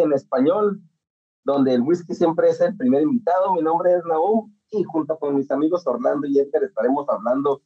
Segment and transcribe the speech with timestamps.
[0.00, 0.80] En Español,
[1.44, 3.54] donde el whisky siempre es el primer invitado.
[3.54, 7.62] Mi nombre es Naum y junto con mis amigos Orlando y Edgar estaremos hablando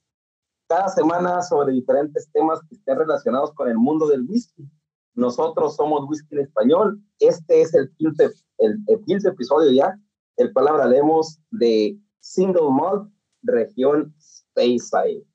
[0.69, 4.71] cada semana sobre diferentes temas que estén relacionados con el mundo del whisky.
[5.15, 7.03] Nosotros somos Whisky en Español.
[7.19, 9.99] Este es el 15, el, el 15 episodio ya,
[10.37, 13.11] el cual hablaremos de Single Malt,
[13.43, 15.27] región Speyside.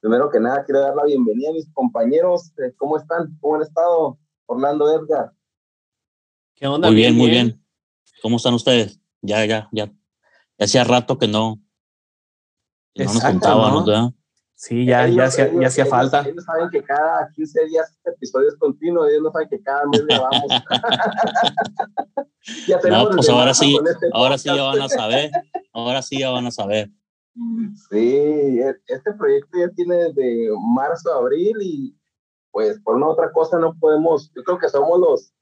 [0.00, 2.52] Primero que nada, quiero dar la bienvenida a mis compañeros.
[2.78, 3.36] ¿Cómo están?
[3.40, 4.18] ¿Cómo han estado?
[4.46, 5.32] Orlando Edgar.
[6.60, 6.88] ¿Qué onda?
[6.88, 7.64] Muy bien, muy bien.
[8.20, 9.00] ¿Cómo están ustedes?
[9.22, 9.90] Ya, ya, ya.
[10.58, 11.58] Hacía rato que no,
[12.94, 14.10] no nos contábamos, ¿verdad?
[14.56, 16.20] Sí, ya, ya, hacía, ya hacía falta.
[16.20, 19.86] Ellos saben que cada 15 días este episodio es continuo, ellos no saben que cada
[19.86, 20.48] mes le vamos.
[22.68, 25.30] ya tenemos no, pues ahora sí, este ahora sí ya van a saber,
[25.72, 26.90] ahora sí ya van a saber.
[27.88, 31.96] Sí, e, este proyecto ya tiene desde marzo, abril y
[32.50, 35.32] pues por una otra cosa no podemos, yo creo que somos los,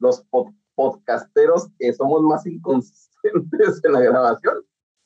[0.00, 0.26] los
[0.74, 4.56] podcasteros que somos más inconsistentes en la grabación,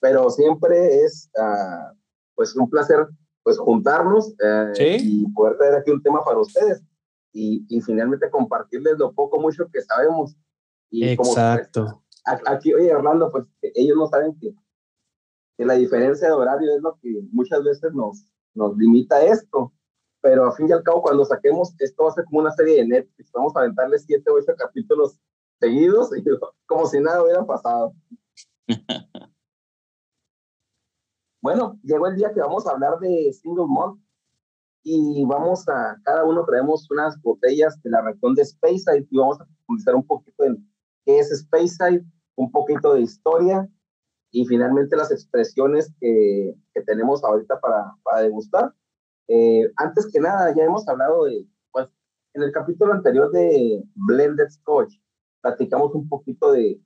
[0.01, 1.95] pero siempre es uh,
[2.35, 3.07] pues un placer
[3.43, 6.83] pues juntarnos eh, y poder traer aquí un tema para ustedes
[7.31, 10.35] y, y, finalmente compartirles lo poco mucho que sabemos.
[10.89, 12.03] Y Exacto.
[12.25, 14.55] Como, aquí, oye, Orlando, pues ellos no saben que,
[15.59, 19.73] que la diferencia de horario es lo que muchas veces nos, nos limita a esto
[20.25, 22.77] pero a fin y al cabo, cuando saquemos, esto va a ser como una serie
[22.77, 25.21] de Netflix, vamos a aventarle siete o ocho capítulos
[25.61, 26.25] seguidos, y
[26.67, 27.93] como si nada hubiera pasado.
[31.43, 34.01] bueno, llegó el día que vamos a hablar de Single Malt,
[34.83, 39.39] y vamos a, cada uno traemos unas botellas de la región de Speyside, y vamos
[39.43, 40.67] a comenzar un poquito en
[41.05, 42.03] qué es Speyside,
[42.37, 43.69] un poquito de historia,
[44.31, 48.73] y finalmente las expresiones que, que tenemos ahorita para, para degustar.
[49.29, 51.89] Eh, antes que nada, ya hemos hablado de, pues,
[52.35, 54.95] en el capítulo anterior de Blended Scotch,
[55.41, 56.81] platicamos un poquito de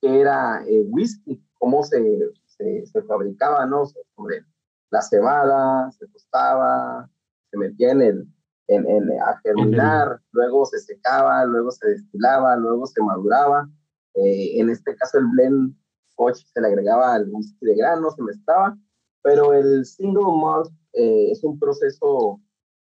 [0.00, 3.86] qué era eh, whisky, cómo se, se, se, fabricaba, ¿no?
[3.86, 4.44] Sobre
[4.90, 7.08] la cebada, se tostaba,
[7.50, 8.28] se metía en el,
[8.68, 13.68] en, en, a germinar, luego se secaba, luego se destilaba, luego se maduraba.
[14.14, 15.74] Eh, en este caso el blend
[16.12, 18.76] scotch se le agregaba al whisky de grano, se mezclaba,
[19.22, 22.40] pero el single malt eh, es un proceso,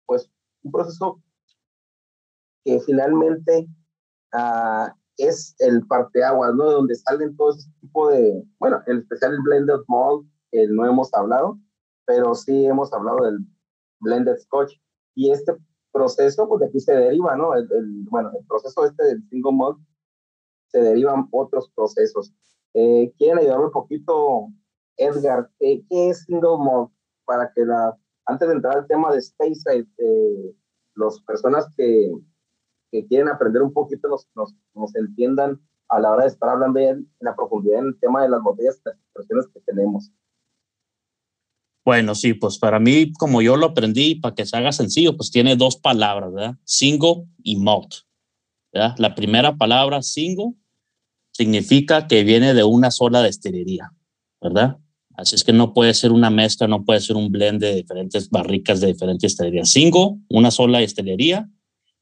[0.07, 0.31] pues,
[0.63, 1.21] un proceso
[2.65, 3.69] que finalmente
[4.35, 6.69] uh, es el parteaguas, ¿no?
[6.69, 10.87] De donde salen todo ese tipo de, bueno, en especial el blended malt, que no
[10.87, 11.59] hemos hablado,
[12.07, 13.39] pero sí hemos hablado del
[14.01, 14.73] blended scotch.
[15.15, 15.55] Y este
[15.93, 17.55] proceso, pues de aquí se deriva, ¿no?
[17.55, 17.69] El,
[18.11, 19.79] bueno, el proceso este del single malt,
[20.69, 22.33] se derivan otros procesos.
[22.75, 24.49] Eh, ¿Quieren ayudarme un poquito,
[24.97, 25.51] Edgar?
[25.59, 26.91] ¿Qué, qué es single malt?
[27.25, 27.97] Para que la
[28.27, 30.55] antes de entrar al tema de Space, eh,
[30.95, 32.13] las personas que,
[32.91, 34.29] que, quieren aprender un poquito nos,
[34.75, 38.29] nos, entiendan a la hora de estar hablando en la profundidad en el tema de
[38.29, 40.11] las botellas, las que tenemos.
[41.85, 45.31] Bueno, sí, pues para mí, como yo lo aprendí, para que se haga sencillo, pues
[45.31, 46.55] tiene dos palabras, ¿verdad?
[46.65, 47.95] Single y malt.
[48.73, 48.95] ¿verdad?
[48.99, 50.55] La primera palabra, single,
[51.33, 53.93] significa que viene de una sola destilería,
[54.41, 54.79] ¿verdad?
[55.17, 58.31] Así es que no puede ser una mezcla, no puede ser un blend de diferentes
[58.31, 59.71] barricas de diferentes estelerías.
[59.71, 61.49] Single, una sola estelería,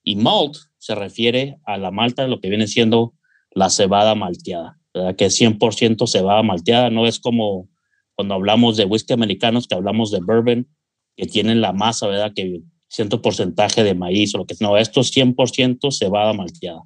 [0.03, 3.15] y malt se refiere a la malta, lo que viene siendo
[3.53, 5.17] la cebada malteada, ¿verdad?
[5.17, 7.69] que es 100% cebada malteada, no es como
[8.15, 10.69] cuando hablamos de whisky americanos, que hablamos de bourbon,
[11.17, 12.33] que tienen la masa, ¿verdad?
[12.35, 16.83] Que cierto porcentaje de maíz o lo que no, esto es 100% cebada malteada.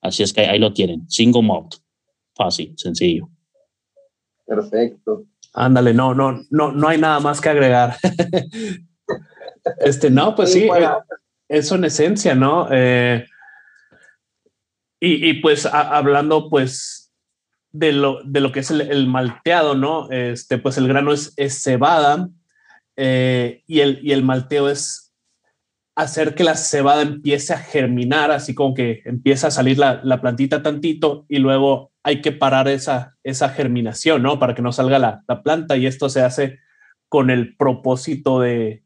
[0.00, 1.76] Así es que ahí lo tienen, single malt,
[2.34, 3.28] fácil, sencillo.
[4.46, 5.24] Perfecto.
[5.56, 7.96] Ándale, no, no, no, no hay nada más que agregar.
[9.80, 10.68] este, no, pues sí,
[11.48, 12.68] eso en esencia, ¿no?
[12.70, 13.26] Eh,
[15.00, 17.10] y, pues hablando, pues,
[17.72, 20.10] de lo, de lo que es el, malteado, ¿no?
[20.10, 22.28] Este, pues el grano es, es cebada
[22.96, 25.14] eh, y, el, y el malteo es
[25.94, 30.20] hacer que la cebada empiece a germinar, así como que empieza a salir la, la
[30.20, 34.38] plantita tantito y luego hay que parar esa, esa germinación, ¿no?
[34.38, 36.60] Para que no salga la, la planta y esto se hace
[37.08, 38.84] con el propósito de,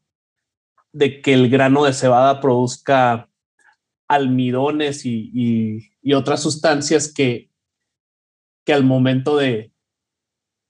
[0.91, 3.29] de que el grano de cebada produzca
[4.07, 7.51] almidones y, y, otras sustancias que,
[8.65, 9.71] que al momento de,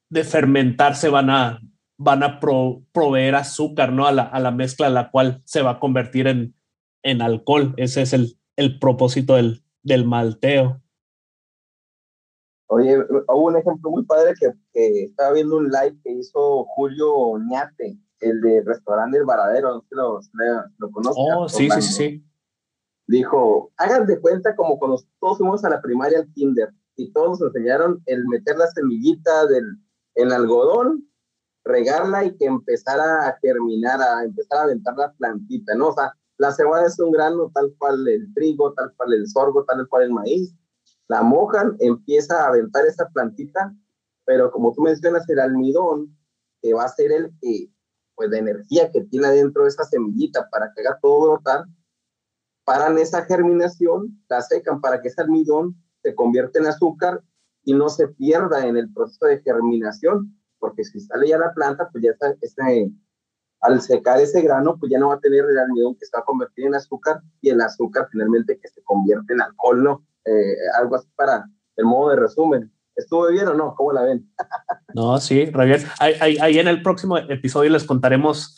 [0.09, 1.61] de fermentarse van a,
[1.95, 4.07] van a proveer azúcar, ¿no?
[4.07, 6.53] A la, a la, mezcla, la cual se va a convertir en,
[7.01, 7.73] en alcohol.
[7.77, 10.81] Ese es el, el propósito del, del malteo.
[12.73, 12.97] Oye,
[13.27, 18.39] hubo un ejemplo muy padre que, estaba viendo un live que hizo Julio Ñate, el
[18.39, 20.21] de Restaurante El Varadero, no sé lo,
[20.77, 22.25] lo, Oh, sí, sí, sí,
[23.07, 27.41] Dijo, hagan de cuenta como cuando todos fuimos a la primaria al kinder y todos
[27.41, 29.65] nos enseñaron el meter la semillita del,
[30.15, 31.05] en algodón,
[31.65, 35.89] regarla y que empezara a germinar, a empezar a aventar la plantita, ¿no?
[35.89, 39.65] O sea, la cebada es un grano tal cual el trigo, tal cual el sorgo,
[39.65, 40.55] tal cual el maíz,
[41.11, 43.75] la mojan, empieza a aventar esa plantita,
[44.23, 46.17] pero como tú mencionas, el almidón,
[46.61, 47.69] que va a ser el que,
[48.15, 51.65] pues la energía que tiene adentro esa semillita para que haga todo brotar,
[52.63, 57.21] paran esa germinación, la secan para que ese almidón se convierta en azúcar
[57.65, 61.89] y no se pierda en el proceso de germinación, porque si sale ya la planta,
[61.91, 62.33] pues ya está,
[63.59, 66.67] al secar ese grano, pues ya no va a tener el almidón que a convertir
[66.67, 70.05] en azúcar y el azúcar finalmente que se convierte en alcohol, ¿no?
[70.25, 71.45] Eh, algo así para
[71.75, 72.71] el modo de resumen.
[72.95, 73.73] ¿Estuvo bien o no?
[73.75, 74.29] ¿Cómo la ven?
[74.93, 75.81] no, sí, Javier.
[75.99, 78.57] Ahí, ahí, en el próximo episodio les contaremos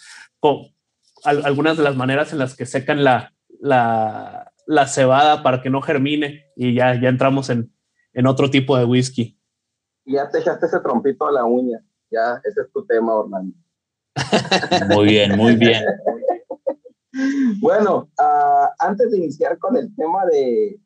[1.24, 5.82] algunas de las maneras en las que secan la, la, la, cebada para que no
[5.82, 7.74] germine y ya, ya entramos en,
[8.14, 9.40] en otro tipo de whisky.
[10.06, 11.80] Ya te echaste ese trompito a la uña.
[12.12, 13.56] Ya, ese es tu tema, Orlando.
[14.90, 15.84] muy bien, muy bien.
[17.62, 20.80] bueno, uh, antes de iniciar con el tema de,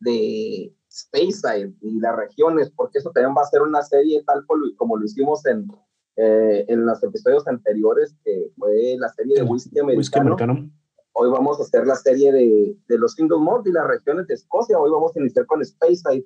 [0.00, 4.44] de Speyside y las regiones, porque eso también va a ser una serie tal
[4.76, 5.68] como lo hicimos en,
[6.16, 10.70] eh, en los episodios anteriores, que fue la serie de whisky americano.
[11.12, 14.34] Hoy vamos a hacer la serie de, de los single malt y las regiones de
[14.34, 14.78] Escocia.
[14.78, 16.24] Hoy vamos a iniciar con Speyside.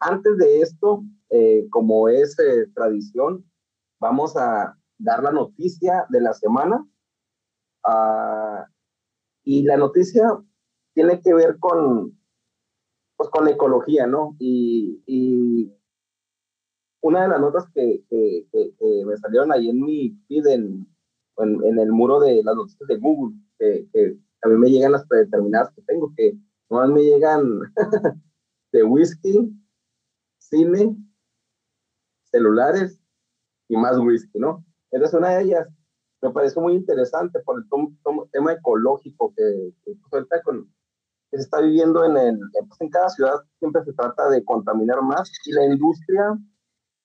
[0.00, 3.44] Antes de esto, eh, como es eh, tradición,
[4.00, 6.86] vamos a dar la noticia de la semana.
[7.86, 8.64] Uh,
[9.44, 10.38] y la noticia
[10.94, 12.18] tiene que ver con,
[13.16, 14.36] pues con ecología, ¿no?
[14.38, 15.72] Y,
[17.00, 20.86] una de las notas que, que, me salieron ahí en mi feed, en,
[21.36, 25.70] en, el muro de las noticias de Google, que, a mí me llegan las predeterminadas
[25.74, 26.34] que tengo, que
[26.70, 27.60] no me llegan
[28.72, 29.54] de whisky,
[30.38, 30.96] cine,
[32.24, 32.98] celulares
[33.68, 34.64] y más whisky, ¿no?
[34.90, 35.68] Entonces una de ellas
[36.22, 40.73] me pareció muy interesante por el tema ecológico que, que suelta con,
[41.36, 42.38] se está viviendo en, el,
[42.68, 46.38] pues, en cada ciudad siempre se trata de contaminar más y la industria,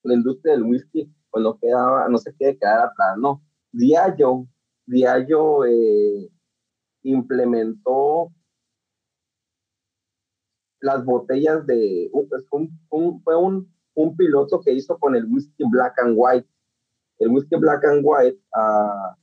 [0.03, 3.41] la industria del whisky, pues no, queda, no se quiere quedar atrás, ¿no?
[3.71, 4.47] Diageo,
[4.85, 6.29] Diageo eh,
[7.03, 8.31] implementó
[10.81, 13.69] las botellas de, pues, fue un,
[14.17, 16.47] piloto que hizo con el whisky black and white.
[17.19, 19.13] El whisky black and white uh,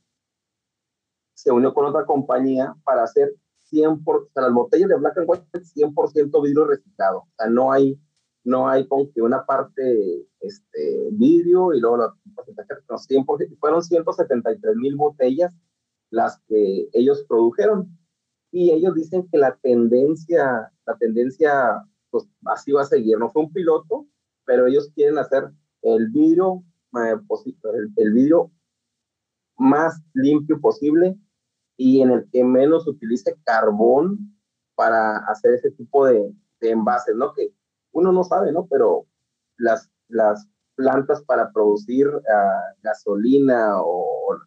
[1.33, 3.33] se unió con otra compañía para hacer
[3.71, 7.19] 100%, o sea, las botellas de Black and White 100% vidrio reciclado.
[7.19, 7.99] O sea, no hay,
[8.43, 13.83] no hay con que una parte este, vidrio y luego la porcentaje, no, 100%, fueron
[13.83, 15.53] 173 mil botellas
[16.09, 17.97] las que ellos produjeron.
[18.51, 23.17] Y ellos dicen que la tendencia, la tendencia, pues así va a seguir.
[23.19, 24.07] No fue un piloto,
[24.45, 25.49] pero ellos quieren hacer
[25.81, 26.63] el vidrio,
[26.95, 27.15] eh,
[27.73, 28.51] el, el vidrio
[29.57, 31.17] más limpio posible
[31.77, 34.35] y en el que menos utilice carbón
[34.75, 37.33] para hacer ese tipo de, de envases, ¿no?
[37.33, 37.53] Que
[37.91, 38.67] uno no sabe, ¿no?
[38.67, 39.05] Pero
[39.57, 44.37] las, las plantas para producir ah, gasolina o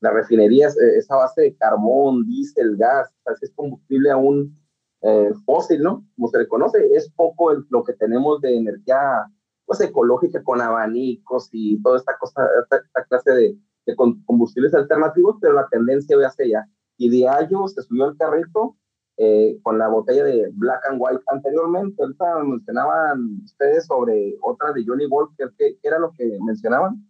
[0.00, 4.56] las refinerías, eh, esa base de carbón, diésel, gas, o sea, es combustible aún
[5.02, 6.04] eh, fósil, ¿no?
[6.16, 9.26] Como se le conoce, es poco lo que tenemos de energía
[9.66, 13.58] pues, ecológica con abanicos y toda esta cosa, esta, clase de,
[13.98, 16.68] de, combustibles alternativos, pero la tendencia va hacia allá.
[16.96, 18.76] Y Diallo se subió al carrito
[19.16, 22.02] eh, con la botella de Black and White anteriormente.
[22.02, 27.04] Ahorita mencionaban ustedes sobre otra de Johnny Walker, ¿qué, era lo que mencionaban?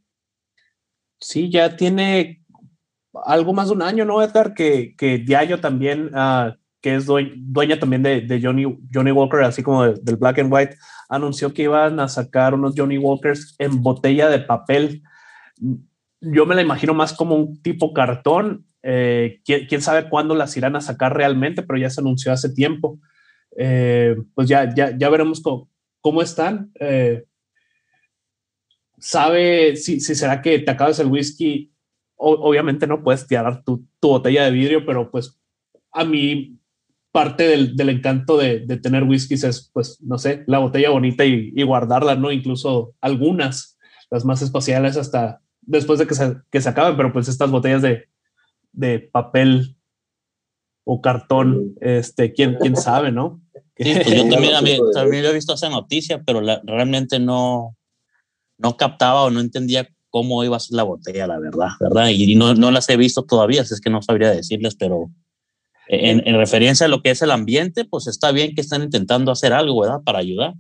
[1.21, 2.45] Sí, ya tiene
[3.25, 4.55] algo más de un año, ¿no, Edgar?
[4.55, 9.63] Que, que Diallo también, uh, que es dueña, también de, de, Johnny, Johnny Walker, así
[9.63, 10.77] como del Black and White,
[11.09, 15.03] anunció que iban a sacar unos Johnny Walkers en botella de papel.
[16.21, 20.77] Yo me la imagino más como un tipo cartón eh, ¿quién, sabe cuándo las irán
[20.77, 22.99] a sacar realmente, pero ya se anunció hace tiempo.
[23.57, 25.69] Eh, pues ya, ya, ya veremos cómo,
[26.01, 26.71] cómo están.
[26.81, 27.25] Eh,
[28.99, 31.73] ¿Sabe si, si, será que te acabas el whisky?
[32.21, 35.39] obviamente no puedes tirar tu, tu, botella de vidrio, pero pues
[35.93, 36.59] a mí
[37.13, 41.25] parte del, del encanto de, de, tener whiskies es, pues, no sé, la botella bonita
[41.25, 42.33] y, y, guardarla, ¿no?
[42.33, 43.79] Incluso algunas,
[44.11, 47.83] las más espaciales hasta después de que se, que se acaben, pero pues estas botellas
[47.83, 48.09] de,
[48.73, 49.77] de papel
[50.85, 53.41] o cartón, este, quién, quién sabe, ¿no?
[53.77, 57.77] Sí, pues yo también, también he visto esa noticia, pero realmente no,
[58.57, 62.09] no captaba o no entendía cómo iba a ser la botella, la verdad, ¿verdad?
[62.09, 65.13] Y no, no las he visto todavía, así es que no sabría decirles, pero
[65.87, 69.31] en, en, referencia a lo que es el ambiente, pues está bien que están intentando
[69.31, 70.01] hacer algo, ¿verdad?
[70.05, 70.55] Para ayudar,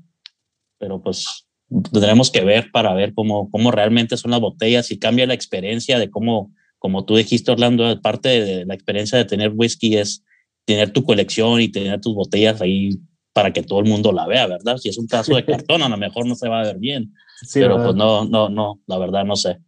[0.78, 1.47] pero pues
[1.92, 5.98] tendremos que ver para ver cómo, cómo realmente son las botellas y cambia la experiencia
[5.98, 10.24] de cómo como tú dijiste, Orlando, parte de la experiencia de tener whisky es
[10.64, 12.90] tener tu colección y tener tus botellas ahí
[13.32, 14.76] para que todo el mundo la vea, ¿verdad?
[14.78, 17.14] Si es un caso de cartón, a lo mejor no se va a ver bien.
[17.52, 19.58] pero pues no, no, no, la verdad no sé.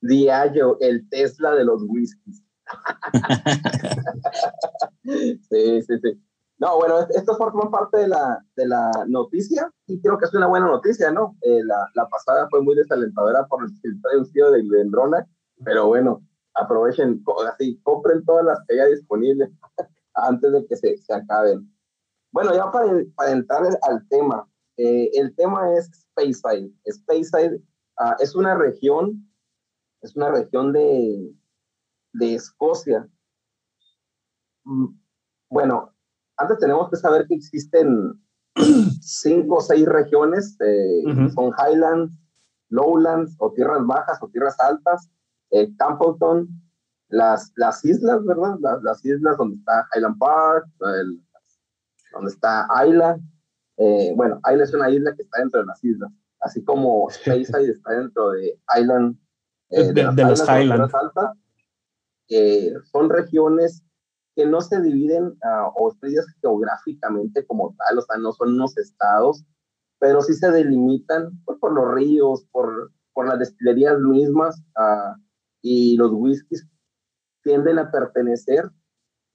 [0.00, 2.42] Diallo, el Tesla de los whiskies.
[5.04, 6.20] sí, sí, sí.
[6.64, 10.46] No, bueno, esto forma parte de la, de la noticia y creo que es una
[10.46, 11.36] buena noticia, ¿no?
[11.42, 15.28] Eh, la, la, pasada fue muy desalentadora por el traducido de Glendrona
[15.62, 16.22] pero bueno,
[16.54, 19.50] aprovechen, así, compren todas las que haya disponibles
[20.14, 21.70] antes de que se, se acaben.
[22.32, 26.72] Bueno, ya para, para entrar al tema, eh, el tema es Speyside.
[26.90, 27.56] Speyside
[27.98, 29.30] uh, es una región,
[30.00, 31.30] es una región de,
[32.14, 33.06] de Escocia.
[34.64, 34.86] Mm,
[35.50, 35.93] bueno,
[36.36, 38.20] antes tenemos que saber que existen
[39.00, 41.02] cinco o seis regiones, eh,
[41.34, 42.16] son Highlands,
[42.70, 45.10] Lowlands o tierras bajas o tierras altas,
[45.50, 46.48] eh, Campbellton,
[47.08, 48.56] las, las islas, ¿verdad?
[48.60, 50.66] Las, las, islas donde está Highland Park,
[52.12, 53.18] donde está Isla.
[53.76, 56.10] Eh, bueno, Isla es una isla que está dentro de las islas,
[56.40, 59.16] así como Speyside está dentro de Island.
[59.70, 60.92] Eh, de, de, las Highlands.
[62.90, 63.84] son regiones
[64.34, 68.76] que no se dividen uh, o estrellas geográficamente como tal, o sea, no son unos
[68.76, 69.44] estados,
[69.98, 74.60] pero sí se delimitan pues, por los ríos, por, por las destilerías mismas.
[74.76, 75.18] Uh,
[75.66, 76.68] y los whiskies
[77.42, 78.70] tienden a pertenecer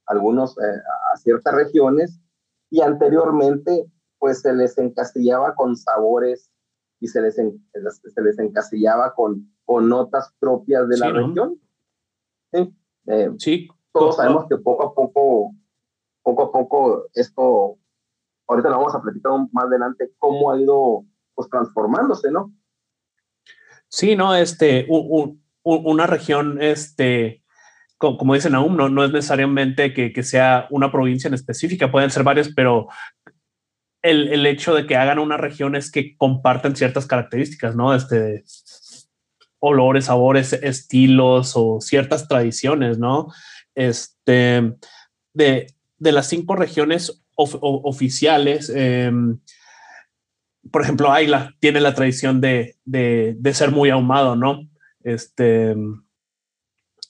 [0.06, 2.22] algunos eh, a ciertas regiones
[2.70, 6.52] y anteriormente pues se les encastillaba con sabores
[7.00, 11.60] y se les, se les encastillaba con, con notas propias de la región.
[12.52, 12.76] Sí,
[13.08, 13.68] eh, sí.
[13.92, 15.52] Todos sabemos que poco a poco,
[16.24, 17.78] poco a poco esto,
[18.48, 22.54] ahorita lo vamos a platicar más adelante, cómo ha ido pues transformándose, ¿no?
[23.88, 27.44] Sí, no, este, un, una región, este,
[27.98, 32.12] como dicen aún, no, no es necesariamente que, que, sea una provincia en específica, pueden
[32.12, 32.88] ser varias, pero
[34.02, 37.94] el, el, hecho de que hagan una región es que comparten ciertas características, ¿no?
[37.94, 38.44] Este,
[39.60, 43.28] olores, sabores, estilos o ciertas tradiciones, ¿no?
[43.80, 44.76] Este,
[45.34, 45.68] de,
[45.98, 49.10] de las cinco regiones of, oficiales, eh,
[50.70, 54.68] por ejemplo, Ayla tiene la tradición de, de, ser muy ahumado, ¿no?
[55.02, 55.78] Este,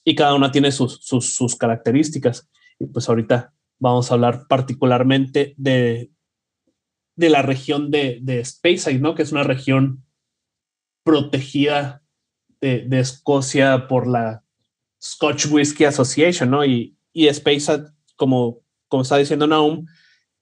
[0.04, 2.48] y cada una tiene sus, sus, sus características.
[2.78, 6.12] Y pues ahorita vamos a hablar particularmente de,
[7.16, 9.16] de la región de, de Speyside, ¿no?
[9.16, 10.06] Que es una región
[11.04, 12.04] protegida
[12.62, 14.44] de, de, Escocia por la
[15.02, 16.66] Scotch Whisky Association, ¿no?
[16.66, 19.86] Y, y Speyside, como, como está diciendo Naum,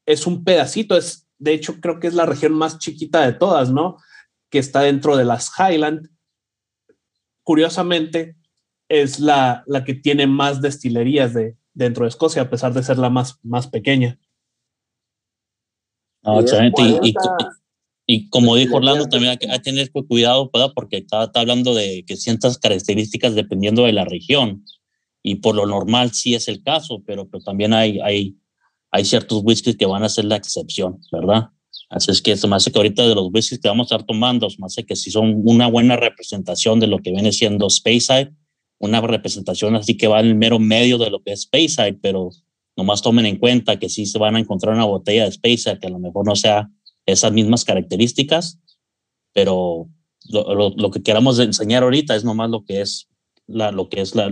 [0.05, 3.71] es un pedacito, es, de hecho, creo que es la región más chiquita de todas,
[3.71, 3.97] ¿no?
[4.49, 6.09] Que está dentro de las Highland
[7.47, 8.35] curiosamente,
[8.89, 12.97] es la, la que tiene más destilerías de, dentro de Escocia, a pesar de ser
[12.97, 14.19] la más, más pequeña.
[16.23, 17.13] No, y, y,
[18.29, 22.57] como dijo Orlando, también hay que, tener cuidado, porque está, está, hablando de que ciertas
[22.57, 24.63] características dependiendo de la región.
[25.23, 28.37] Y por lo normal sí es el caso, pero, pero también hay, hay,
[28.91, 31.49] hay ciertos whiskies que van a ser la excepción, ¿verdad?
[31.89, 34.07] Así es que se me hace que ahorita de los whiskies que vamos a estar
[34.07, 37.69] tomando, se me hace que si son una buena representación de lo que viene siendo
[37.69, 38.31] Speyside,
[38.79, 42.29] una representación así que va en el mero medio de lo que es Speyside, pero
[42.77, 45.87] nomás tomen en cuenta que sí se van a encontrar una botella de Speyside que
[45.87, 46.69] a lo mejor no sea
[47.07, 48.59] esas mismas características,
[49.33, 49.87] pero
[50.29, 53.07] lo, que queramos enseñar ahorita es nomás lo que es
[53.47, 54.29] la, lo que es la,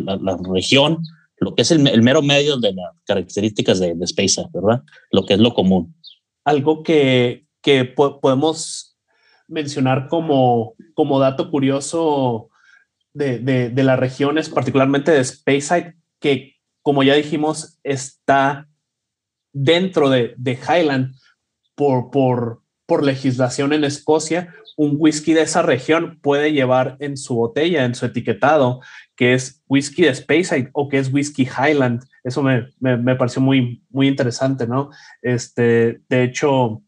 [0.54, 1.00] región,
[1.38, 4.84] lo que es el, mero medio de las características de, de Speyside, ¿verdad?
[5.12, 5.96] Lo que es lo común.
[6.44, 8.98] Algo que, que podemos
[9.48, 12.50] mencionar como, como dato curioso
[13.14, 18.68] de, de, las regiones, particularmente de Speyside, que como ya dijimos, está
[19.54, 21.16] dentro de, de Highland
[21.74, 27.36] por, por, por legislación en Escocia, un whisky de esa región puede llevar en su
[27.36, 28.82] botella, en su etiquetado,
[29.16, 32.04] que es whisky de Speyside o que es whisky Highland.
[32.24, 34.90] Eso me, me, pareció muy, muy interesante, ¿no?
[35.22, 36.82] Este, de hecho,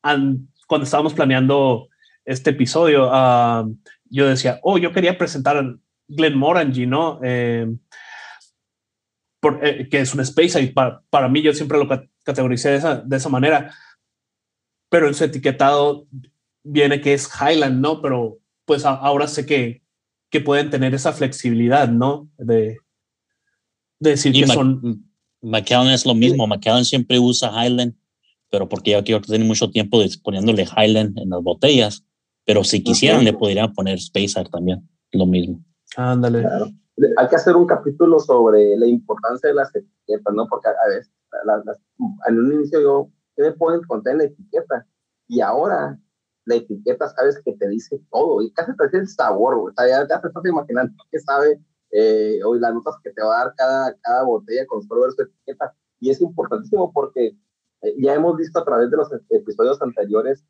[0.00, 1.88] cuando estábamos planeando
[2.24, 5.76] este episodio, uh, yo decía, oh, yo quería presentar
[6.08, 7.20] Glenn Morangi, ¿no?
[7.22, 7.66] Eh,
[9.40, 11.88] por, eh, que es un y para, para, mí yo siempre lo
[12.24, 13.72] categoricé de esa, de esa manera,
[14.96, 16.06] pero en su etiquetado
[16.64, 18.00] viene que es Highland, ¿no?
[18.00, 19.82] Pero pues ahora sé que,
[20.30, 22.30] que pueden tener esa flexibilidad, ¿no?
[22.38, 22.78] De,
[24.00, 25.04] de decir que son...
[25.42, 27.94] McAllen es lo mismo, McAllen siempre usa Highland
[28.50, 32.06] pero porque ya quiero tener mucho tiempo poniéndole Highland en las botellas,
[32.46, 35.62] pero si quisieran le podrían poner Spacer también, lo mismo.
[35.94, 36.46] Ándale.
[37.18, 40.46] Hay que hacer un capítulo sobre la importancia de las etiquetas, ¿no?
[40.48, 41.12] Porque a veces,
[42.28, 44.86] en un inicio yo, ¿qué me pueden contar en la etiqueta?
[45.28, 45.98] Y ahora
[46.44, 49.88] la etiqueta sabes que te dice todo y casi te dice el sabor, O sea,
[49.88, 53.54] ya, te estás imaginando qué sabe eh, o las notas que te va a dar
[53.56, 55.74] cada, cada botella con solo ver su etiqueta.
[56.00, 57.36] Y es importantísimo porque
[57.82, 60.44] eh, ya hemos visto a través de los episodios anteriores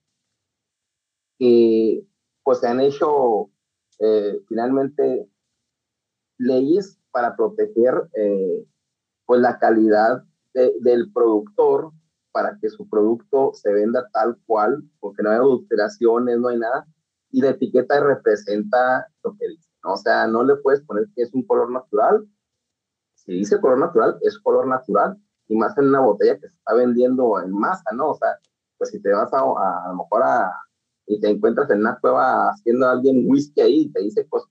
[1.39, 2.07] que
[2.43, 3.51] pues se han hecho
[3.99, 5.29] eh, finalmente
[6.39, 8.65] leyes para proteger eh,
[9.25, 11.93] pues la calidad del productor
[12.37, 16.87] para que su producto se venda tal cual, porque no hay adulteraciones, no hay nada,
[17.31, 19.71] y la etiqueta representa lo que dice.
[19.85, 22.29] O sea, no le puedes poner que es un color natural.
[23.15, 25.17] Si dice color natural, es color natural
[25.49, 28.11] y más en una botella que se está vendiendo en masa, ¿no?
[28.11, 28.39] O sea,
[28.77, 30.53] pues si te vas a, a, lo mejor a,
[31.07, 34.45] y te encuentras en una cueva haciendo a alguien whisky ahí y te dice pues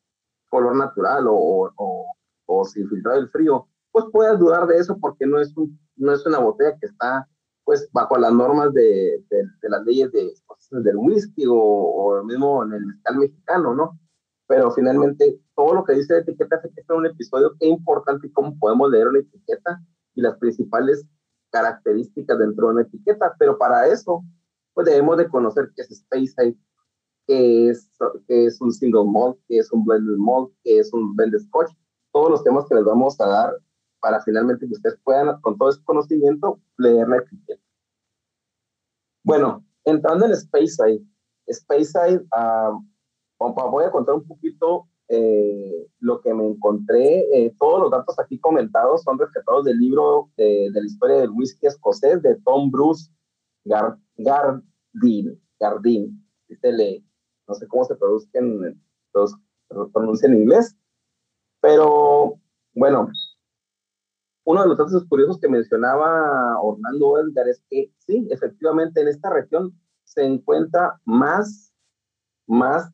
[0.49, 2.05] color natural o, o,
[2.47, 6.13] o, si filtrado el frío, pues puedes dudar de eso porque no es, un, no
[6.13, 7.29] es una botella que está
[7.65, 12.63] pues bajo las normas de, de, las leyes de, pues, del whisky o, o mismo
[12.63, 13.99] en el mezcal mexicano, ¿no?
[14.47, 18.31] Pero finalmente todo lo que dice la etiqueta es que es un episodio importante y
[18.31, 19.81] cómo podemos leer una etiqueta
[20.13, 21.05] y las principales
[21.49, 24.23] características dentro de una etiqueta, pero para eso
[24.73, 26.55] pues debemos de conocer qué es Space
[27.27, 27.89] qué es,
[28.27, 31.71] qué es un single malt, qué es un blended malt, qué es un blended scotch,
[32.11, 33.57] todos los temas que les vamos a dar
[34.05, 37.63] para finalmente que ustedes puedan, con todo ese conocimiento, leer la etiqueta.
[39.23, 40.77] Bueno, entrando en Space
[41.51, 42.83] Speyside, uh,
[43.39, 48.37] voy a contar un poquito eh, lo que me encontré, eh, todos los datos aquí
[48.39, 53.09] comentados son rescatados del libro de, la historia del whisky escocés de Tom Bruce
[53.63, 56.23] Gar, Gardin, Gardin,
[57.47, 58.79] no sé cómo se producen,
[59.15, 59.33] los
[59.91, 60.77] pronuncia en inglés,
[61.59, 62.39] pero
[62.75, 63.09] bueno,
[64.45, 69.31] uno de los datos curiosos que mencionaba Orlando Edgar es que sí, efectivamente en esta
[69.31, 71.73] región se encuentra más,
[72.45, 72.91] más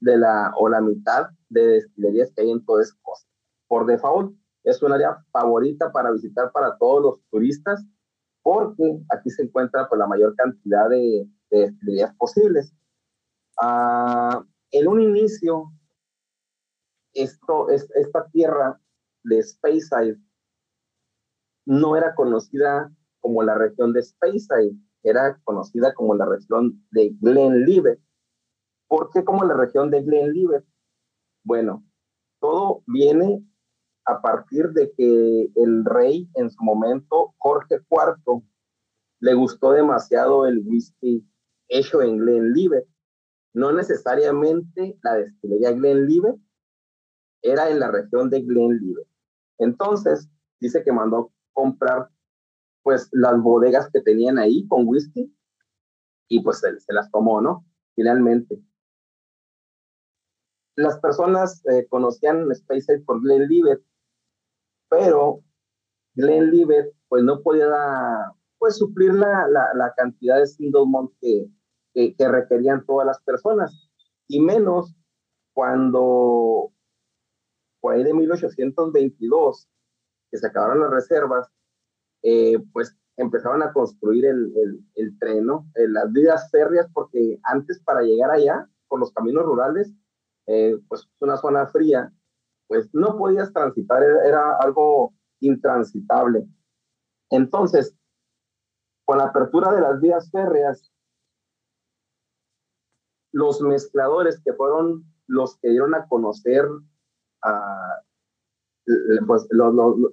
[0.00, 3.28] de la o la mitad de destilerías que hay en toda Escocia.
[3.66, 7.84] Por default, es un área favorita para visitar para todos los turistas
[8.42, 12.72] porque aquí se encuentra pues, la mayor cantidad de, destilerías posibles.
[13.60, 15.72] Ah, en un inicio,
[17.14, 18.80] esto, es, esta tierra
[19.24, 20.20] de Speyside
[21.68, 28.00] no era conocida como la región de Speyside, era conocida como la región de Glenlivet
[28.88, 30.64] ¿Por qué como la región de Glenlivet?
[31.44, 31.84] Bueno,
[32.40, 33.44] todo viene
[34.06, 38.42] a partir de que el rey en su momento, Jorge IV,
[39.20, 41.22] le gustó demasiado el whisky
[41.68, 42.86] hecho en Glenlivet.
[43.52, 46.36] No necesariamente la destilería Glenlivet
[47.42, 49.06] era en la región de Glenlivet.
[49.58, 52.08] Entonces, dice que mandó comprar
[52.82, 55.34] pues las bodegas que tenían ahí con whisky
[56.28, 57.66] y pues se, se las tomó, ¿no?
[57.94, 58.62] Finalmente
[60.78, 63.82] las personas eh, conocían Space por Glenn Libet,
[64.88, 65.42] pero
[66.14, 67.66] Glenn Libet pues no podía
[68.58, 71.48] pues suplir la, la, la cantidad de single malt que,
[71.92, 73.90] que, que, requerían todas las personas,
[74.28, 74.94] y menos
[75.52, 76.72] cuando
[77.80, 79.68] por ahí de 1822,
[80.30, 81.48] que se acabaron las reservas,
[82.22, 85.66] eh, pues empezaron a construir el, el, el tren, ¿no?
[85.74, 89.92] Eh, las vías férreas, porque antes para llegar allá, por los caminos rurales,
[90.46, 92.12] eh, pues una zona fría,
[92.68, 96.46] pues no podías transitar, era, era algo intransitable.
[97.30, 97.94] Entonces,
[99.04, 100.92] con la apertura de las vías férreas,
[103.32, 106.66] los mezcladores que fueron los que dieron a conocer
[107.42, 108.02] a,
[109.26, 110.12] pues, lo, lo, lo,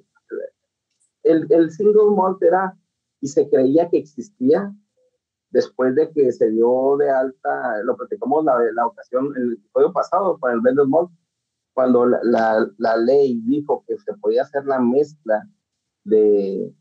[1.26, 2.78] el, single malt era
[3.22, 4.74] y se creía que existía
[5.50, 10.38] después de que se dio de alta, lo platicamos la, la ocasión, el episodio pasado
[10.38, 11.10] para el blended malt,
[11.74, 15.48] cuando la, la, la, ley dijo que se podía hacer la mezcla
[16.04, 16.74] de,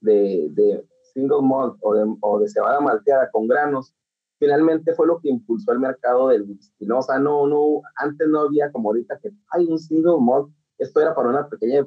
[0.00, 3.94] de, de single malt o de, o de cebada malteada con granos,
[4.38, 6.98] finalmente fue lo que impulsó el mercado del whisky, ¿no?
[6.98, 11.00] O sea, no, no, antes no había como ahorita que hay un single malt, esto
[11.00, 11.86] era para una pequeña,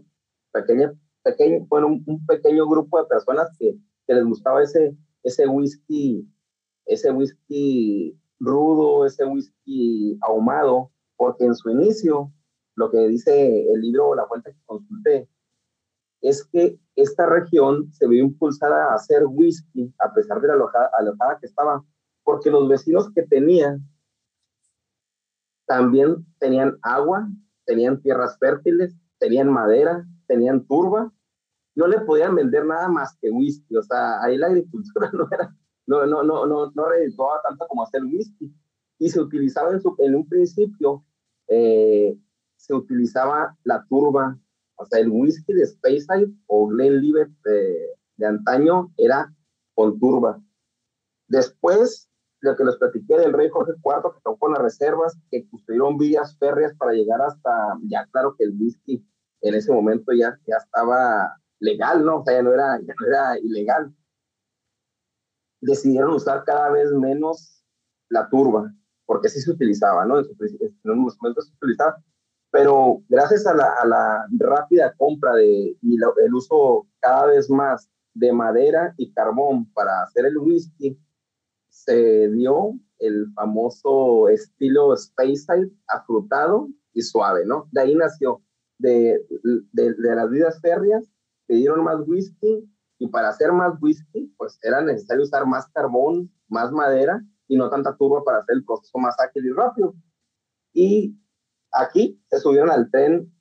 [0.52, 6.28] pequeña, pequeño, bueno, un, pequeño grupo de personas que, que les gustaba ese, ese whisky,
[6.86, 12.32] ese whisky rudo, ese whisky ahumado, porque en su inicio,
[12.76, 15.30] lo que dice el libro la fuente que consulté,
[16.22, 20.90] es que esta región se vio impulsada a hacer whisky, a pesar de la alojada,
[20.98, 21.84] alojada que estaba,
[22.24, 23.88] porque los vecinos que tenían
[25.66, 27.28] también tenían agua,
[27.66, 31.12] tenían tierras fértiles, tenían madera, tenían turba,
[31.76, 35.56] no le podían vender nada más que whisky, o sea, ahí la agricultura no era,
[35.88, 38.54] no, no, no, no, no redituaba tanto como hacer whisky,
[38.98, 41.04] y se utilizaba en, su, en un principio,
[41.48, 42.18] eh,
[42.56, 44.40] se utilizaba la turba,
[44.76, 49.34] o sea, el whisky de Speyside o Glenlivet de, de antaño era
[49.74, 50.42] con turba.
[51.28, 52.10] Después
[52.42, 56.38] lo que les platiqué del rey Jorge IV, que tocó las reservas, que construyeron vías
[56.40, 59.06] férreas para llegar hasta, ya claro que el whisky
[59.42, 62.20] en ese momento ya, ya estaba legal, ¿no?
[62.20, 63.94] O sea, ya no, era, ya no era ilegal.
[65.62, 67.64] Decidieron usar cada vez menos
[68.10, 68.74] la turba,
[69.06, 70.20] porque sí se utilizaba, ¿no?
[70.20, 72.04] En, su, en momentos se utilizaba,
[72.52, 77.90] pero gracias a la, a la rápida compra de, y el uso cada vez más
[78.14, 81.00] de madera y carbón para hacer el whisky,
[81.70, 87.70] se dio el famoso estilo Speyside afrutado y suave, ¿no?
[87.72, 88.42] De ahí nació,
[88.82, 89.26] de,
[89.72, 91.12] de, de las vidas férreas,
[91.48, 96.32] se dieron más whisky y para hacer más whisky, pues era necesario usar más carbón,
[96.48, 99.96] más madera y no tanta turba para hacer el proceso más ágil y rápido.
[100.74, 101.16] Y
[101.72, 103.32] aquí se subieron al tren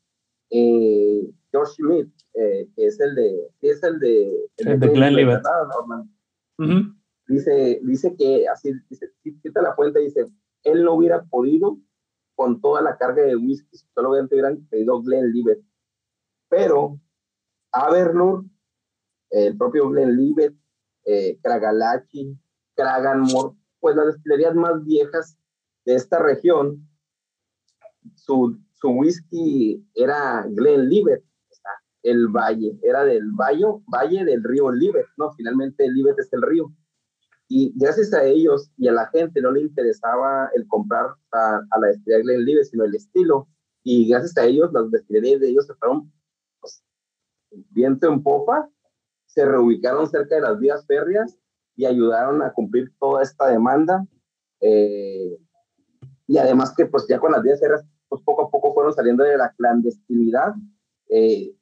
[0.51, 4.93] eh, George Schmidt, eh, que es el de, es el de, el, el de, de
[4.95, 5.43] Glenlivet.
[6.59, 7.01] Uh -huh
[7.31, 9.11] dice, dice que así, dice,
[9.43, 10.27] quita la fuente, dice,
[10.65, 11.79] él no hubiera podido
[12.41, 15.63] con toda la carga de whisky, solamente hubieran pedido Glenlivet.
[16.49, 16.99] Pero
[17.71, 18.47] Aberlour,
[19.29, 20.55] el propio Glenlivet,
[21.05, 22.35] eh, Kragalachi,
[22.75, 25.37] Kraganmore, pues las destilerías más viejas
[25.85, 26.89] de esta región,
[28.15, 31.23] su, su whisky era Glenlivet,
[32.03, 35.31] el valle, era del valle, valle del río Livet, ¿no?
[35.33, 36.73] Finalmente Livet es el río
[37.53, 41.81] y gracias a ellos y a la gente no le interesaba el comprar a, a
[41.81, 43.49] la destilería Glenlivet, sino el estilo.
[43.83, 46.13] Y gracias a ellos, las destilerías de ellos se fueron
[46.61, 46.85] pues,
[47.71, 48.71] viento en popa,
[49.27, 51.37] se reubicaron cerca de las vías férreas
[51.75, 54.07] y ayudaron a cumplir toda esta demanda.
[54.61, 55.37] Eh,
[56.29, 59.25] y además que pues ya con las vías férreas, pues poco a poco fueron saliendo
[59.25, 60.55] de la clandestinidad.
[61.09, 61.53] Eh,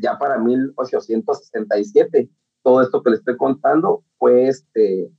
[0.00, 2.30] ya para 1867,
[2.62, 5.10] todo esto que les estoy contando fue este,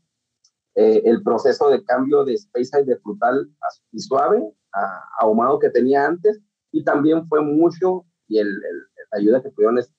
[0.76, 3.50] eh, el proceso de cambio de Speyside de frutal
[3.92, 6.40] y suave a ahumado que tenía antes
[6.72, 9.92] y también fue mucho y el, el la ayuda que tuvieron es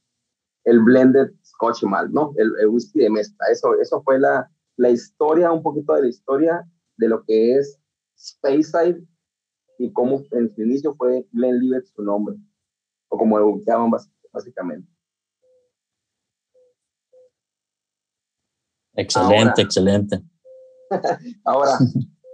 [0.65, 2.33] el blended Scotch Malt, ¿no?
[2.37, 3.47] El, el, whisky de mezcla.
[3.51, 7.79] Eso, eso fue la, la historia, un poquito de la historia de lo que es
[8.19, 9.01] Speyside
[9.79, 12.37] y cómo en su inicio fue Glenlivet su nombre,
[13.09, 13.93] o como lo llaman
[14.33, 14.89] básicamente.
[18.95, 20.23] Excelente, Ahora, excelente.
[21.45, 21.79] Ahora,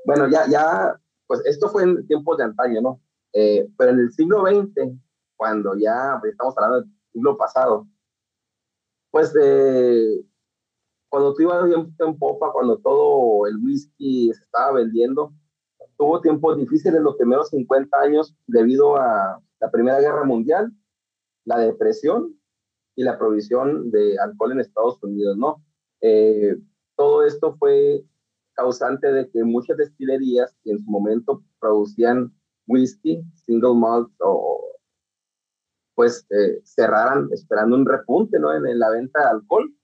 [0.04, 3.00] bueno, ya, ya, pues esto fue en tiempos de antaño, ¿no?
[3.32, 4.92] Eh, pero en el siglo XX,
[5.36, 7.86] cuando ya pues, estamos hablando del siglo pasado,
[9.10, 10.24] pues eh,
[11.08, 15.32] cuando tú ibas en popa, cuando todo el whisky se estaba vendiendo,
[15.98, 20.72] tuvo tiempos difíciles los primeros 50 años debido a la Primera Guerra Mundial,
[21.44, 22.34] la depresión
[22.96, 25.62] y la provisión de alcohol en Estados Unidos, ¿no?
[26.00, 26.56] Eh,
[26.96, 28.04] todo esto fue
[28.54, 32.32] causante de que muchas destilerías que en su momento producían
[32.66, 34.72] whisky, single malt o
[35.94, 38.54] pues eh, cerraran esperando un repunte ¿no?
[38.54, 39.74] en, la venta de alcohol.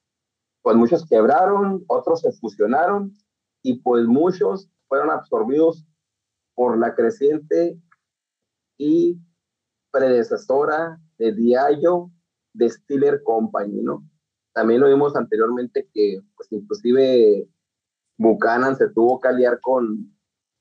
[0.62, 3.14] Pues muchos quebraron, otros se fusionaron
[3.62, 5.86] y pues muchos fueron absorbidos
[6.54, 7.78] por la creciente
[8.76, 9.18] y
[9.90, 12.10] predecesora de Diageo
[12.52, 14.02] Distiller Company, ¿no?
[14.52, 17.48] También lo vimos anteriormente que, pues inclusive
[18.18, 20.12] Buchanan se tuvo que aliar con,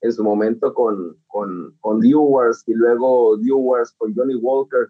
[0.02, 4.88] en su momento con, con, con Dewars y luego Dewars con Johnny Walker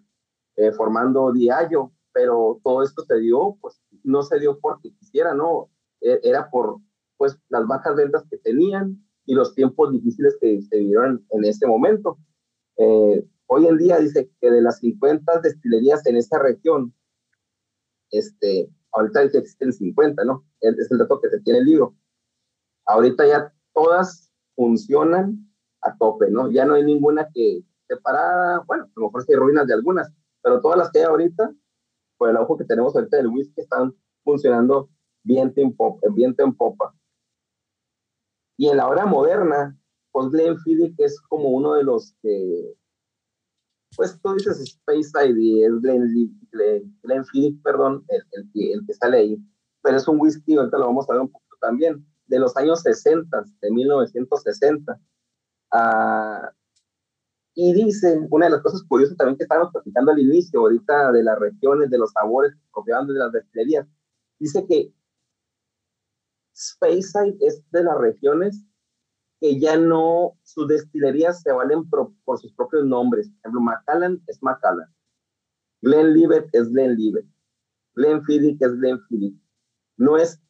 [0.56, 5.70] eh, formando Diallo, pero todo esto se dio, pues no se dio porque quisiera, ¿no?
[6.00, 6.80] E, era por
[7.16, 11.66] pues las bajas ventas que tenían y los tiempos difíciles que se vieron en ese
[11.66, 12.18] momento.
[12.76, 16.94] Eh, hoy en día dice que de las 50 destilerías en esta región,
[18.10, 20.44] este, ahorita existen 50, ¿no?
[20.60, 21.94] Es el dato que se tiene el libro.
[22.88, 25.46] Ahorita ya todas funcionan
[25.82, 26.50] a tope, ¿no?
[26.50, 30.10] Ya no hay ninguna que separada, bueno, a lo mejor sí hay ruinas de algunas,
[30.42, 31.52] pero todas las que hay ahorita,
[32.16, 34.88] por el ojo que tenemos ahorita del whisky, están funcionando
[35.22, 36.08] bien en popa.
[36.12, 36.94] Bien en popa.
[38.56, 39.78] Y en la hora moderna,
[40.10, 42.74] pues Glenfiddich es como uno de los que,
[43.96, 49.38] pues tú dices Space ID, es Glen, Glenfiddich, perdón, el, el, el que sale ahí,
[49.82, 52.82] pero es un whisky, ahorita lo vamos a ver un poco también, de los años
[52.82, 55.00] 60, de 1960.
[55.72, 56.52] Ah,
[57.54, 61.24] y dice, una de las cosas curiosas también que estábamos platicando al inicio, ahorita de
[61.24, 63.86] las regiones, de los sabores que de las destilerías,
[64.38, 64.92] dice que
[66.54, 68.64] Speyside es de las regiones
[69.40, 73.28] que ya no, sus destilerías se valen por, sus propios nombres.
[73.28, 74.92] Por ejemplo, Macallan es Macallan.
[75.80, 77.26] Glenlivet es Glenlivet.
[77.94, 79.40] Glenfiddich es Glenfiddich.
[79.96, 80.40] No es,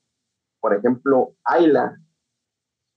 [0.60, 1.98] por ejemplo, Ayla.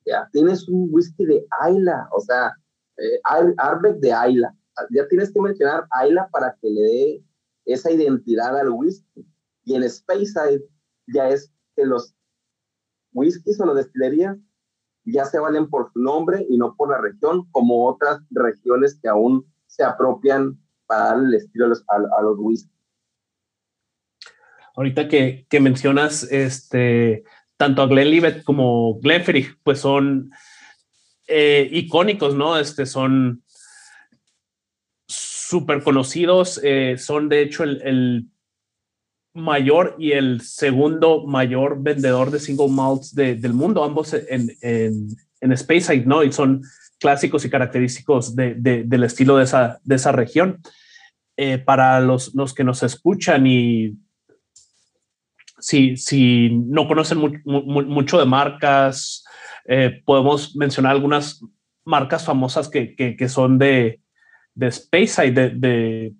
[0.05, 2.51] Ya, tienes un whisky de Ayla, o sea,
[2.97, 3.19] eh,
[3.57, 4.55] Arbeck de Ayla.
[4.89, 7.23] Ya tienes que mencionar Ayla para que le dé
[7.65, 9.25] esa identidad al whisky.
[9.63, 10.63] Y en Speyside
[11.07, 12.15] ya es que los
[13.13, 14.37] whiskies o las destilerías
[15.05, 19.09] ya se valen por su nombre y no por la región, como otras regiones que
[19.09, 22.71] aún se apropian para darle el estilo a los, a, los whiskies.
[24.75, 27.23] Ahorita que, que, mencionas este,
[27.61, 30.31] tanto a Glenlivet como Glenfiddich, pues son
[31.27, 32.57] eh, icónicos, ¿no?
[32.57, 33.43] Este, son
[35.07, 38.25] súper conocidos, eh, son de hecho el,
[39.35, 45.55] mayor y el segundo mayor vendedor de single malts del mundo, ambos en, en, en
[45.55, 46.23] Speyside, ¿no?
[46.23, 46.63] Y son
[46.99, 50.61] clásicos y característicos del estilo de esa, de esa región.
[51.37, 53.97] Eh, para los, los que nos escuchan y
[55.61, 59.23] si, no conocen mucho de marcas,
[59.65, 61.43] eh, podemos mencionar algunas
[61.85, 64.01] marcas famosas que, son de,
[64.53, 66.13] de Space de,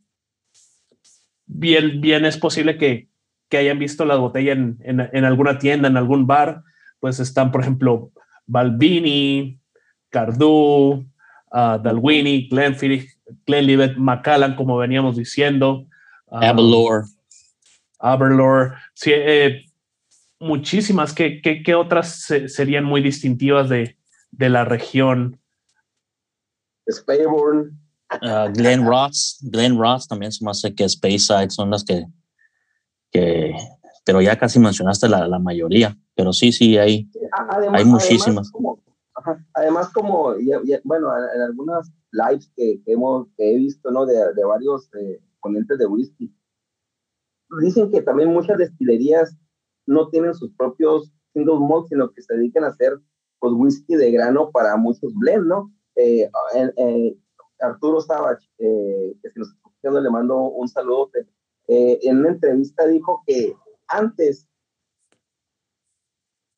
[1.45, 3.09] bien, bien es posible que,
[3.51, 6.63] hayan visto la botella en, alguna tienda, en algún bar,
[7.01, 8.09] pues están, por ejemplo,
[8.47, 9.59] Balbini,
[10.09, 11.05] Cardu,
[11.51, 13.09] uh, Dalwini, Glenfiddich,
[13.45, 15.85] Glenlivet, Macallan, como veníamos diciendo.
[16.27, 17.03] Uh, Aberlour.
[18.01, 18.73] Aberlour.
[18.93, 19.65] Sí, eh,
[20.39, 21.13] muchísimas.
[21.13, 23.97] ¿Qué, qué, otras serían muy distintivas de,
[24.31, 25.39] de la región?
[26.89, 27.79] Spayborn.
[28.21, 32.05] Uh, Glen Ross, Glen Ross también se me hace que Speyside son las que,
[33.09, 33.55] que,
[34.03, 37.09] pero ya casi mencionaste la, la mayoría, pero sí, sí, hay,
[37.71, 38.51] hay muchísimas.
[39.53, 40.33] Además, como,
[40.83, 44.05] bueno, en algunas lives que, hemos, que he visto, ¿no?
[44.05, 46.33] De, de varios eh, ponentes de whisky,
[47.59, 49.35] dicen que también muchas destilerías
[49.85, 52.99] no tienen sus propios single malt, sino que se dedican a hacer
[53.39, 55.73] pues whisky de grano para muchos blends, ¿no?
[55.95, 56.29] Eh,
[56.77, 57.17] eh,
[57.59, 61.09] Arturo Savage, eh, que si nos está escuchando le mando un saludo,
[61.67, 63.55] en una entrevista dijo que
[63.87, 64.47] antes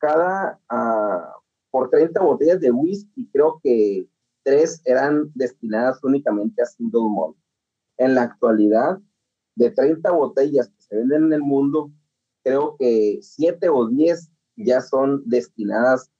[0.04, 4.06] cada, uh, por 30 botellas de whisky, creo que
[4.42, 7.36] tres eran destinadas únicamente a single malt.
[7.96, 9.00] En la actualidad,
[9.56, 11.90] de 30 botellas que se venden en el mundo,
[12.42, 16.10] creo que siete o diez ya son destinadas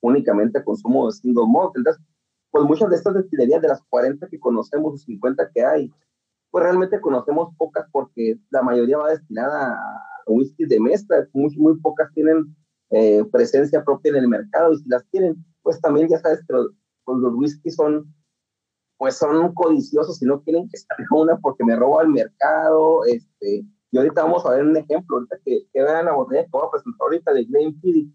[0.00, 1.76] únicamente a consumo de single malt.
[1.76, 2.02] Entonces,
[2.50, 5.92] pues muchas de estas destilerías, de las 40 que conocemos, o 50 que hay,
[6.50, 11.76] pues realmente conocemos pocas porque la mayoría va destinada a whisky de mezcla, muy, muy
[11.80, 12.54] pocas tienen
[12.90, 16.52] eh, presencia propia en el mercado y si las tienen, pues también ya sabes que
[16.52, 16.70] los,
[17.04, 18.14] pues los whisky son
[18.96, 23.64] pues son codiciosos y no quieren que salga una porque me roba el mercado, este,
[23.90, 26.66] Y ahorita vamos a ver un ejemplo, ahorita que, que vean la botella que voy
[26.66, 28.14] a presentar ahorita de Glenfiddich,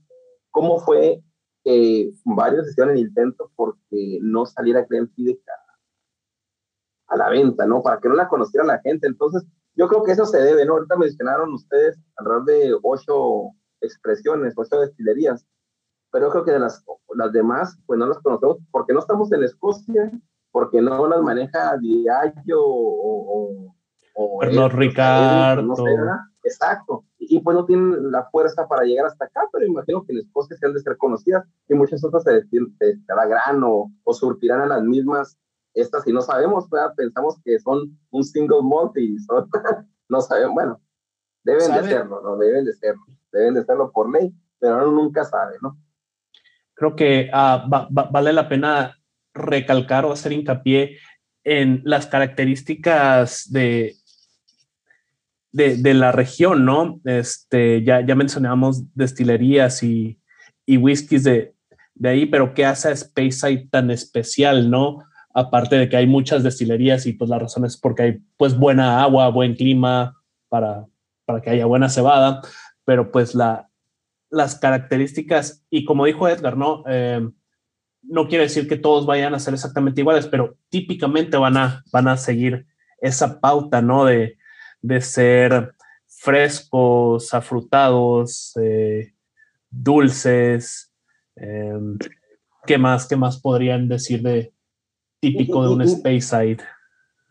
[0.51, 1.23] cómo fue
[1.63, 7.81] que varios hicieron el intento porque no saliera Glenfiddich a, a la venta, ¿no?
[7.81, 9.07] Para que no la conociera la gente.
[9.07, 9.43] Entonces,
[9.75, 10.73] yo creo que eso se debe, ¿no?
[10.73, 15.45] Ahorita mencionaron ustedes alrededor de ocho expresiones, ocho destilerías,
[16.11, 16.83] pero yo creo que de las,
[17.15, 20.11] las demás, pues no las conocemos porque no estamos en Escocia,
[20.51, 23.75] porque no las maneja Diageo o,
[24.15, 25.61] o, Ricardo.
[25.61, 25.83] No sé,
[26.43, 27.05] Exacto.
[27.17, 30.57] Y, pues no tienen la fuerza para llegar hasta acá, pero imagino que en Escocia
[30.57, 32.43] se han de ser conocidas y muchas otras se,
[33.07, 35.37] gran o, o surtirán a las mismas
[35.73, 39.17] estas y no sabemos, pensamos que son un single malt y
[40.09, 40.81] no sabemos, bueno,
[41.43, 42.37] deben de serlo, ¿no?
[42.37, 45.77] Deben de serlo, deben de serlo por ley, pero uno nunca sabe, ¿no?
[46.73, 48.98] Creo que ah, vale la pena
[49.39, 50.97] recalcar o hacer hincapié
[51.43, 53.95] en las características de,
[55.51, 56.99] de, la región, ¿no?
[57.05, 60.19] Este, ya, ya mencionamos destilerías y,
[60.65, 61.55] y whiskies de,
[61.95, 65.03] de ahí, pero ¿qué hace a Speyside tan especial, no?
[65.33, 69.01] aparte de que hay muchas destilerías y pues la razón es porque hay pues buena
[69.01, 70.17] agua, buen clima
[70.49, 70.85] para,
[71.25, 72.41] para que haya buena cebada,
[72.83, 73.69] pero pues la,
[74.29, 76.83] las características, y como dijo Edgar, ¿no?
[76.87, 77.27] Eh,
[78.01, 82.07] no quiere decir que todos vayan a ser exactamente iguales, pero típicamente van a, van
[82.07, 82.65] a seguir
[82.99, 84.05] esa pauta, ¿no?
[84.05, 84.37] De,
[84.81, 85.75] de ser
[86.07, 89.13] frescos, afrutados, eh,
[89.69, 90.93] dulces.
[91.35, 91.79] Eh,
[92.65, 93.07] ¿Qué más?
[93.07, 94.53] ¿Qué más podrían decir de,
[95.19, 96.59] típico de un Space Side.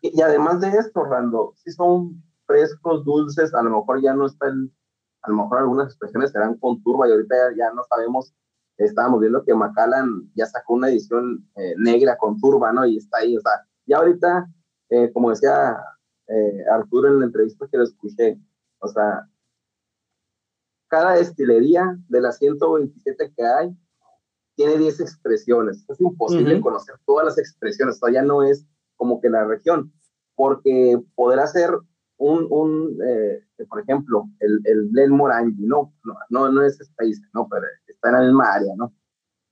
[0.02, 4.72] Y, además de esto, Rando, si son frescos, dulces, a lo mejor ya no están,
[5.22, 8.35] a lo mejor algunas expresiones serán con turba y ahorita ya, no sabemos,
[8.85, 12.87] estábamos viendo que Macallan ya sacó una edición eh, negra con turba, ¿no?
[12.87, 13.53] Y está ahí, o sea,
[13.87, 14.47] ya ahorita,
[14.91, 15.77] eh, como decía
[16.29, 18.38] eh, Arturo en la entrevista que lo escuché,
[18.79, 19.29] o sea,
[20.88, 23.77] cada destilería de las 127 que hay,
[24.55, 25.85] tiene 10 expresiones.
[25.88, 29.93] Es imposible conocer todas las expresiones, todavía no es como que la región,
[30.35, 31.71] porque poder hacer
[32.17, 35.95] un, un eh, por ejemplo, el, el Glen Morangi, no,
[36.31, 37.64] no, no, es Space, no, pero
[37.98, 38.94] está en la misma área, ¿no?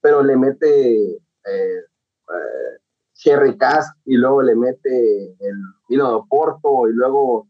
[0.00, 2.78] Pero le mete eh, eh,
[3.14, 5.56] Cherry Cask y luego le mete el
[5.88, 7.48] vino de Porto y luego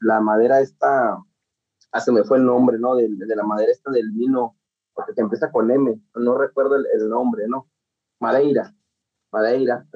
[0.00, 1.18] la madera esta,
[1.90, 2.94] ah, se me fue el nombre, ¿no?
[2.94, 4.56] De, la madera esta del vino
[4.96, 7.68] porque que empieza con M, no recuerdo el, nombre, ¿no?
[8.18, 8.74] Madeira,
[9.30, 9.86] Madeira.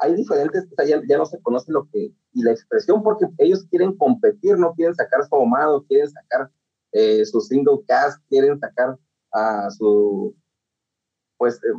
[0.00, 4.56] hay diferentes, ya, no se conoce lo que, y la expresión, porque ellos quieren competir,
[4.56, 6.48] no quieren sacar su ahumado, quieren sacar
[6.92, 8.96] eh, su single cast, quieren sacar
[9.32, 10.34] a su,
[11.36, 11.72] pues, eh,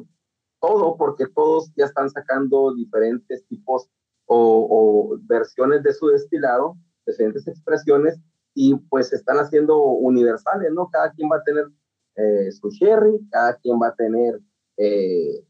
[0.59, 3.89] todo, porque todos ya están sacando diferentes tipos
[4.25, 8.19] o, o versiones de su destilado, diferentes expresiones,
[8.53, 10.89] y pues están haciendo universales, ¿no?
[10.89, 11.67] Cada quien va a tener
[12.15, 14.39] eh, su sherry, cada quien va a tener
[14.77, 15.45] eh,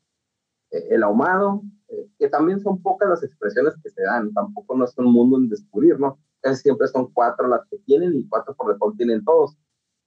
[0.70, 4.98] el ahumado, eh, que también son pocas las expresiones que se dan, tampoco no es
[4.98, 6.20] un mundo en descubrir, ¿no?
[6.42, 9.58] Casi siempre son cuatro las que tienen y cuatro por default tienen todos,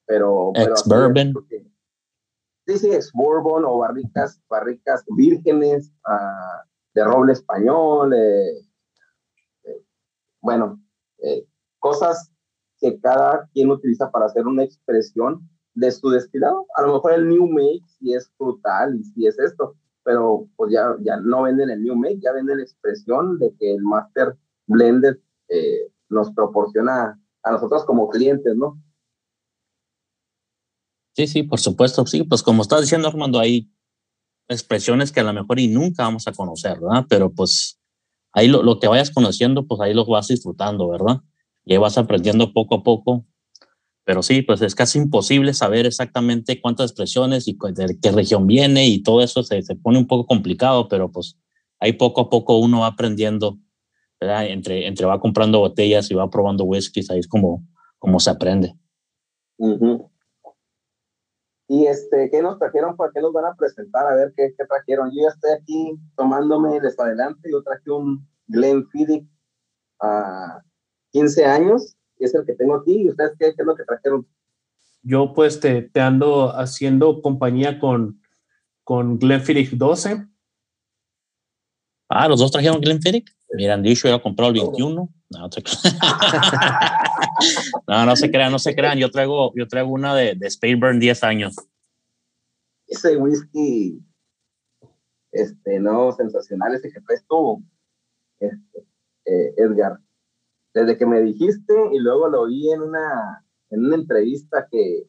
[0.06, 0.52] pero...
[0.54, 1.34] Ex-bourbon.
[2.66, 8.14] Sí, sí, ex-bourbon o barricas, barricas vírgenes uh, de roble español,
[10.40, 10.78] bueno,
[11.78, 12.30] cosas
[12.78, 16.66] que cada quien utiliza para hacer una expresión de su destilado.
[16.76, 20.72] A lo mejor el New Make si es frutal y si es esto, pero pues
[20.72, 24.36] ya, ya no venden el New Make, ya venden la expresión de que el Master
[24.66, 25.16] Blended
[25.48, 28.78] eh, nos proporciona a nosotros como clientes, ¿no?
[31.14, 33.70] Sí, sí, por supuesto, sí, pues como estás diciendo Armando, hay
[34.48, 37.06] expresiones que a lo mejor y nunca vamos a conocer, ¿verdad?
[37.08, 37.80] Pero pues
[38.32, 41.20] ahí lo, lo que vayas conociendo, pues ahí lo vas disfrutando, ¿verdad?
[41.64, 43.24] Y ahí vas aprendiendo poco a poco
[44.04, 48.86] pero sí, pues es casi imposible saber exactamente cuántas expresiones y de qué región viene
[48.86, 51.38] y todo eso se, se pone un poco complicado, pero pues
[51.80, 53.58] ahí poco a poco uno va aprendiendo,
[54.20, 54.46] ¿verdad?
[54.46, 57.66] Entre, entre va comprando botellas y va probando whiskies, ahí es como,
[57.98, 58.74] como se aprende.
[61.74, 62.96] Y este, ¿qué nos trajeron?
[62.96, 64.06] ¿Para qué nos van a presentar?
[64.06, 65.10] A ver qué, qué trajeron.
[65.10, 67.50] Yo ya estoy aquí tomándome desde adelante.
[67.50, 69.26] Yo traje un Glenfiddich
[70.00, 70.62] a
[71.10, 73.02] 15 años es el que tengo aquí.
[73.02, 74.24] ¿Y ustedes qué, es lo que trajeron?
[75.02, 78.20] Yo pues te, te ando haciendo compañía con,
[78.84, 80.28] con Glenfiddich 12.
[82.08, 83.30] Ah, los dos trajeron Glenfiddich.
[83.54, 85.08] Miran, dicho, yo he comprado el 21.
[87.88, 88.98] No, no, se crean, no se crean.
[88.98, 91.56] Yo traigo, yo traigo una de, de Spadeburn 10 años.
[92.86, 94.00] Ese whisky,
[95.32, 97.62] este, no, sensacional, ese que traes tú,
[98.38, 98.86] este,
[99.26, 99.98] eh, Edgar
[100.74, 105.08] desde que me dijiste y luego lo vi en una, en una entrevista que,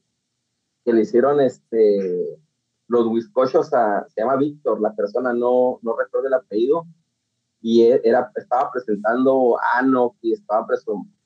[0.85, 2.39] que le hicieron este,
[2.87, 6.85] los Wiscochos a, se llama Víctor, la persona, no, no recuerdo el apellido,
[7.61, 10.67] y e, era, estaba presentando Anok y estaba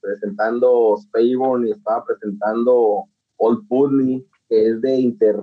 [0.01, 3.05] presentando Spayborn y estaba presentando
[3.37, 5.37] Old Putney, que es de Inter,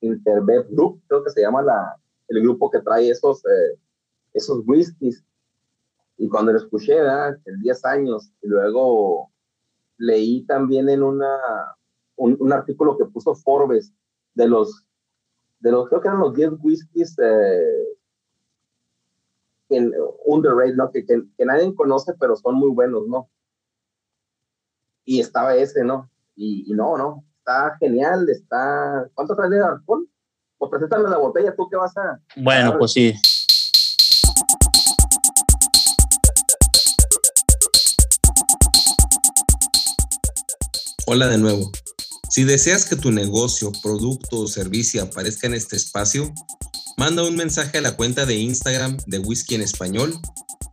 [0.00, 1.96] Interbev Group, creo que se llama la,
[2.28, 3.78] el grupo que trae esos, eh,
[4.32, 5.24] esos whiskies.
[6.18, 7.38] Y cuando lo escuché, ¿verdad?
[7.46, 9.30] En 10 años, y luego
[9.98, 11.38] leí también en una,
[12.16, 13.92] un, un, artículo que puso Forbes
[14.34, 14.86] de los,
[15.62, 17.96] de los, creo que eran los 10 whiskies eh,
[19.68, 19.92] en
[20.26, 20.90] underrated, ¿no?
[20.90, 23.30] Que, que, que, nadie conoce, pero son muy buenos, ¿no?
[25.04, 26.10] Y estaba ese, ¿no?
[26.34, 29.08] Y, y no, no, está genial, está...
[29.14, 30.08] ¿Cuánto trae de alcohol?
[30.58, 32.20] Pues preséntame la botella, ¿tú qué vas a...?
[32.36, 33.14] Bueno, pues sí.
[41.06, 41.70] Hola de nuevo.
[42.32, 46.32] Si deseas que tu negocio, producto o servicio aparezca en este espacio,
[46.96, 50.18] manda un mensaje a la cuenta de Instagram de Whisky en Español,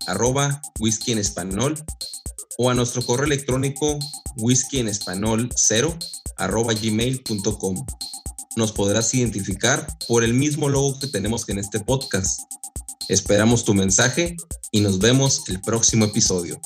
[0.07, 1.75] arroba whisky en español,
[2.57, 3.99] o a nuestro correo electrónico
[4.37, 5.99] whisky en español 0
[6.37, 7.85] arroba gmail.com.
[8.55, 12.39] Nos podrás identificar por el mismo logo que tenemos en este podcast.
[13.09, 14.37] Esperamos tu mensaje
[14.71, 16.61] y nos vemos el próximo episodio.